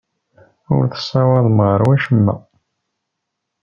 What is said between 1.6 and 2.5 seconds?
ɣer wacemma.